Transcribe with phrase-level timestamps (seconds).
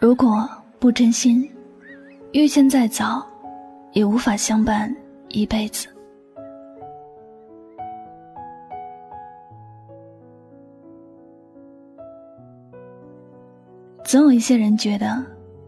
[0.00, 0.48] 如果
[0.78, 1.50] 不真心，
[2.30, 3.26] 遇见再早，
[3.94, 4.94] 也无法相伴
[5.26, 5.88] 一辈子。
[14.04, 15.20] 总有一些人觉得，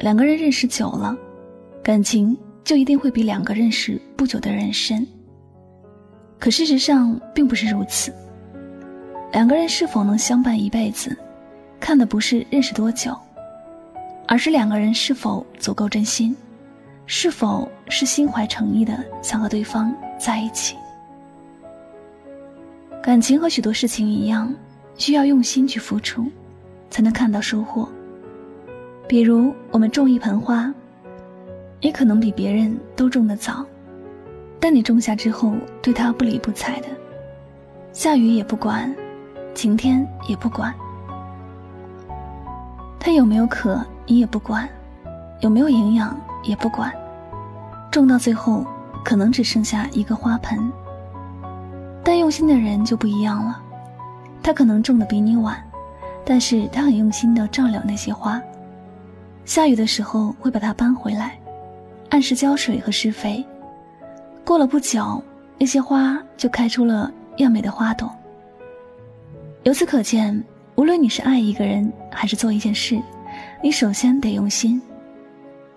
[0.00, 1.16] 两个人认识久了，
[1.82, 5.06] 感情就一定会比两个认识不久的人深。
[6.38, 8.12] 可事实上并不是如此。
[9.32, 11.16] 两个人是否能相伴一辈子，
[11.80, 13.18] 看的不是认识多久。
[14.28, 16.36] 而是两个人是否足够真心，
[17.06, 20.76] 是否是心怀诚意的想和对方在一起。
[23.02, 24.52] 感情和许多事情一样，
[24.96, 26.26] 需要用心去付出，
[26.90, 27.88] 才能看到收获。
[29.08, 30.70] 比如我们种一盆花，
[31.80, 33.64] 也可能比别人都种得早，
[34.60, 36.88] 但你种下之后对它不理不睬的，
[37.94, 38.94] 下雨也不管，
[39.54, 40.74] 晴天也不管，
[43.00, 43.82] 它有没有渴？
[44.10, 44.66] 你也不管，
[45.40, 46.90] 有没有营养也不管，
[47.90, 48.64] 种到最后
[49.04, 50.72] 可能只剩下一个花盆。
[52.02, 53.60] 但用心的人就不一样了，
[54.42, 55.62] 他可能种的比你晚，
[56.24, 58.40] 但是他很用心的照料那些花。
[59.44, 61.38] 下雨的时候会把它搬回来，
[62.08, 63.44] 按时浇水和施肥。
[64.42, 65.22] 过了不久，
[65.58, 68.10] 那些花就开出了艳美的花朵。
[69.64, 70.42] 由此可见，
[70.76, 72.98] 无论你是爱一个人还是做一件事。
[73.62, 74.80] 你首先得用心。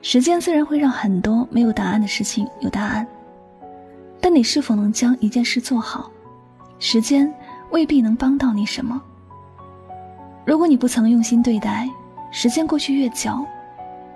[0.00, 3.06] 时间虽然会让很多没有答案的事情有答案，
[4.20, 6.10] 但你是否能将一件事做好，
[6.78, 7.32] 时间
[7.70, 9.00] 未必能帮到你什么。
[10.44, 11.88] 如果你不曾用心对待，
[12.30, 13.44] 时间过去越久，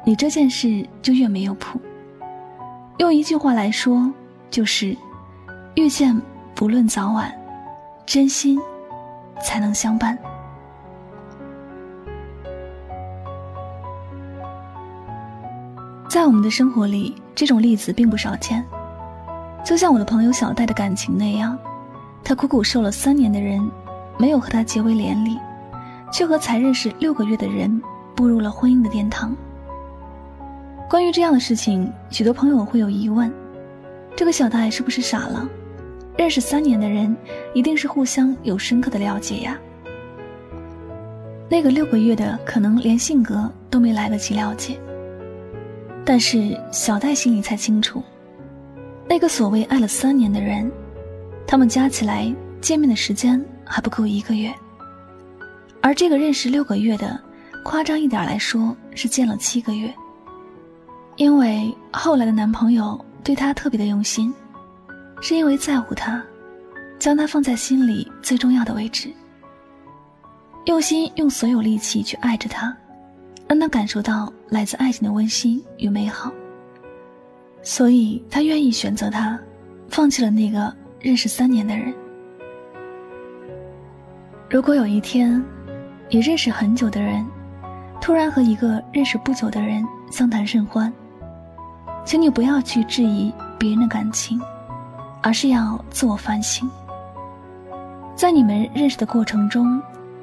[0.04, 1.80] 你这件事就越没有谱。
[2.98, 4.08] 用一句话来说，
[4.50, 4.96] 就是
[5.74, 6.18] 遇见
[6.54, 7.32] 不论早晚，
[8.06, 8.60] 真心
[9.42, 10.16] 才能相伴。
[16.12, 18.62] 在我们的生活里，这种例子并不少见。
[19.64, 21.58] 就像我的朋友小戴的感情那样，
[22.22, 23.66] 他苦苦受了三年的人，
[24.18, 25.38] 没有和他结为连理，
[26.12, 27.80] 却和才认识六个月的人
[28.14, 29.34] 步入了婚姻的殿堂。
[30.86, 33.32] 关于这样的事情，许多朋友会有疑问：
[34.14, 35.48] 这个小戴是不是傻了？
[36.18, 37.16] 认识三年的人，
[37.54, 39.56] 一定是互相有深刻的了解呀。
[41.48, 44.78] 那个六个月的，可能连性格都没来得及了解。
[46.04, 48.02] 但是小戴心里才清楚，
[49.08, 50.70] 那个所谓爱了三年的人，
[51.46, 54.52] 他们加起来见面的时间还不够一个月，
[55.80, 57.20] 而这个认识六个月的，
[57.64, 59.92] 夸张一点来说是见了七个月。
[61.16, 64.34] 因为后来的男朋友对她特别的用心，
[65.20, 66.22] 是因为在乎她，
[66.98, 69.12] 将她放在心里最重要的位置，
[70.64, 72.76] 用心用所有力气去爱着她。
[73.52, 76.32] 让他感受到来自爱情的温馨与美好，
[77.62, 79.38] 所以他愿意选择他，
[79.90, 81.92] 放弃了那个认识三年的人。
[84.48, 85.44] 如果有一天，
[86.08, 87.22] 你认识很久的人，
[88.00, 90.90] 突然和一个认识不久的人相谈甚欢，
[92.06, 94.40] 请你不要去质疑别人的感情，
[95.22, 96.66] 而是要自我反省，
[98.16, 99.78] 在你们认识的过程中，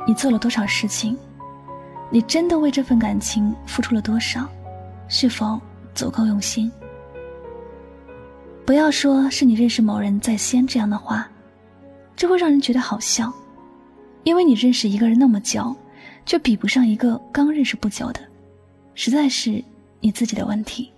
[0.07, 1.15] 你做了多少事情。
[2.11, 4.49] 你真的为这份感情付出了多少？
[5.07, 5.59] 是否
[5.93, 6.71] 足够用心？
[8.65, 11.27] 不要说是你认识某人在先这样的话，
[12.15, 13.31] 这会让人觉得好笑，
[14.23, 15.75] 因为你认识一个人那么久，
[16.25, 18.19] 却比不上一个刚认识不久的，
[18.93, 19.63] 实在是
[19.99, 20.91] 你自己的问题。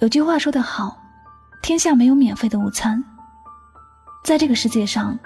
[0.00, 0.98] 有句话说得好，
[1.62, 3.02] 天下没有免费的午餐。
[4.22, 5.18] 在这个世界上，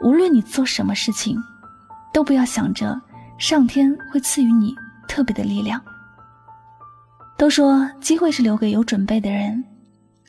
[0.00, 1.36] 无论你做什么事情，
[2.12, 3.00] 都不要想着
[3.38, 4.74] 上天会赐予你
[5.08, 5.80] 特别的力量。
[7.36, 9.64] 都说机会是留给有准备的人，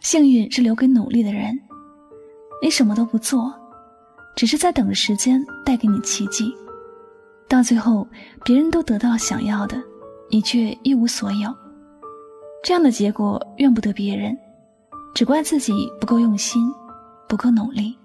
[0.01, 1.57] 幸运是留给努力的人。
[2.63, 3.53] 你什么都不做，
[4.35, 6.51] 只是在等着时间带给你奇迹，
[7.47, 8.07] 到最后
[8.43, 9.79] 别人都得到想要的，
[10.31, 11.53] 你却一无所有。
[12.63, 14.35] 这样的结果怨不得别人，
[15.13, 15.71] 只怪自己
[16.01, 16.73] 不够用心，
[17.29, 17.95] 不够努力。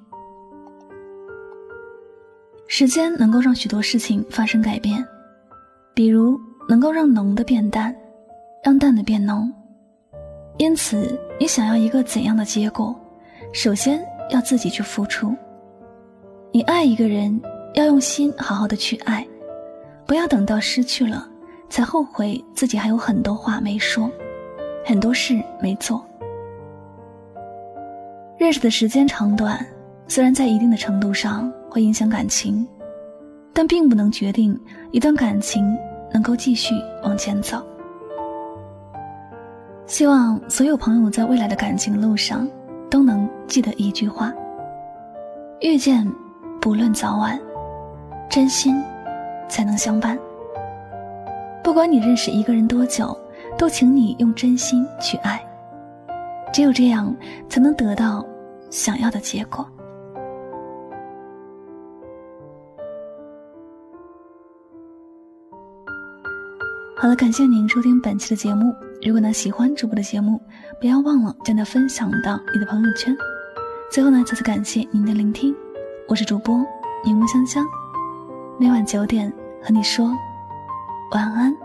[2.73, 5.05] 时间能够让许多事情发生改变，
[5.93, 7.93] 比如能够让浓的变淡，
[8.63, 9.53] 让淡的变浓。
[10.57, 12.95] 因此，你想要一个怎样的结果，
[13.53, 14.01] 首先
[14.31, 15.35] 要自己去付出。
[16.53, 17.41] 你爱一个人，
[17.75, 19.27] 要用心好好的去爱，
[20.07, 21.29] 不要等到失去了
[21.69, 24.09] 才后悔自己还有很多话没说。
[24.87, 26.07] 很多事没做，
[28.39, 29.67] 认识的时间长短，
[30.07, 32.67] 虽然在一定的程度上会影响感情，
[33.53, 34.59] 但并不能决定
[34.91, 35.65] 一段感情
[36.13, 36.75] 能够继续
[37.05, 37.63] 往前走。
[39.87, 42.47] 希望所有朋友在未来的感情路上，
[42.91, 44.33] 都能记得一句话：
[45.61, 46.07] 遇见，
[46.61, 47.41] 不论早晚，
[48.29, 48.83] 真心
[49.49, 50.19] 才能相伴。
[51.63, 53.17] 不管你认识一个人多久。
[53.59, 55.39] 都请你用真心去爱，
[56.51, 57.15] 只有这样
[57.47, 58.25] 才能得到
[58.71, 59.67] 想要的结果。
[67.01, 68.77] 好了，感谢您收听本期的节目。
[69.01, 70.39] 如果呢喜欢主播的节目，
[70.79, 73.17] 不要忘了将它分享到你的朋友圈。
[73.91, 75.57] 最后呢，再次感谢您的聆听，
[76.07, 76.59] 我是主播
[77.03, 77.67] 柠檬香香，
[78.59, 79.33] 每晚九点
[79.63, 80.15] 和你说
[81.13, 81.57] 晚安。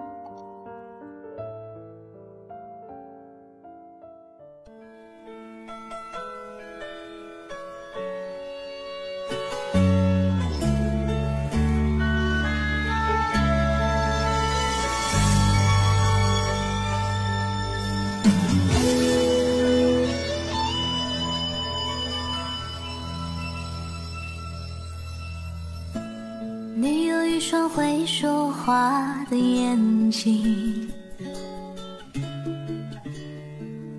[27.46, 30.90] 一双会说话的眼睛，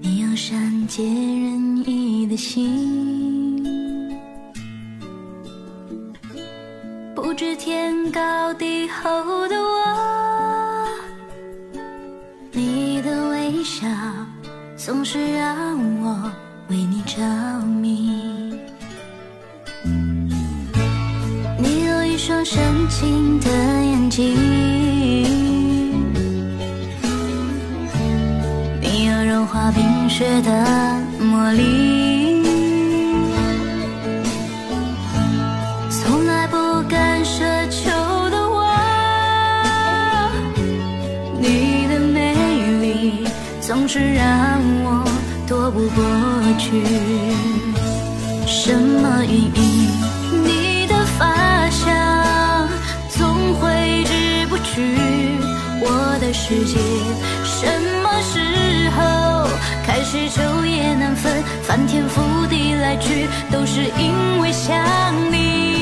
[0.00, 3.64] 你有善解人意的心，
[7.14, 10.88] 不知天高地厚的我，
[12.50, 13.86] 你的微笑
[14.76, 16.32] 总是让我
[16.68, 17.22] 为你着
[17.64, 18.58] 迷。
[22.26, 24.34] 双深情的眼睛，
[28.82, 30.50] 你有融化冰雪的
[31.20, 32.42] 魔力，
[35.88, 37.90] 从来不敢奢求
[38.28, 38.66] 的我，
[41.38, 42.34] 你的美
[42.80, 43.24] 丽
[43.60, 45.08] 总是让我
[45.46, 46.04] 躲不过
[46.58, 46.82] 去，
[48.48, 49.75] 什么原因？
[56.38, 56.78] 世界
[57.42, 57.66] 什
[58.02, 59.48] 么时候
[59.84, 64.76] 开始昼夜难分，翻天覆地来去，都是因为想
[65.32, 65.75] 你。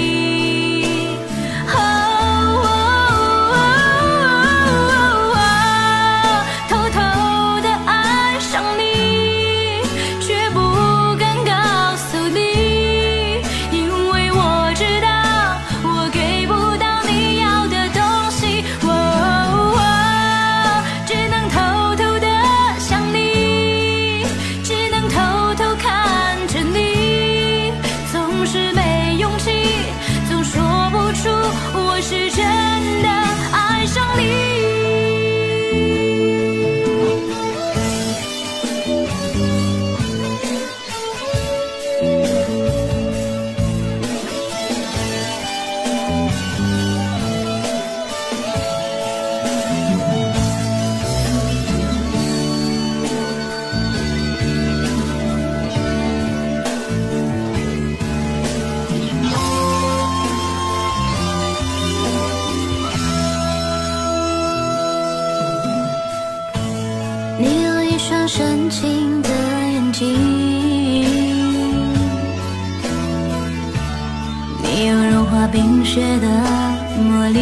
[32.05, 32.54] 是真。
[74.77, 76.27] 你有融化冰雪的
[76.99, 77.39] 魔力，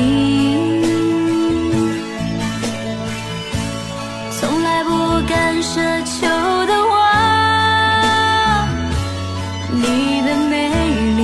[4.38, 4.90] 从来不
[5.26, 6.28] 敢奢求
[6.66, 6.92] 的我，
[9.70, 10.68] 你的美
[11.16, 11.20] 丽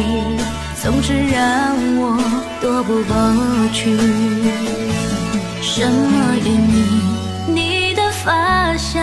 [0.83, 2.17] 总是让我
[2.63, 3.15] 躲不过
[3.75, 3.95] 去，
[5.61, 7.55] 什么原因？
[7.55, 8.97] 你的发香。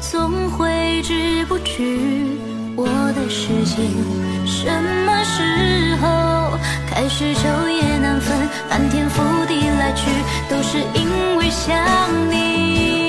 [0.00, 2.36] 总挥之不去，
[2.76, 2.84] 我
[3.14, 3.76] 的世界
[4.44, 4.66] 什
[5.03, 5.03] 么
[6.94, 9.68] 爱是昼夜难分，翻天覆地？
[9.68, 10.08] 来去，
[10.48, 11.74] 都是因为想
[12.30, 13.03] 你。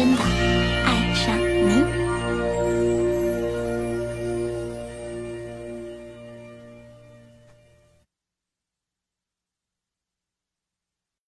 [0.00, 0.59] 真的。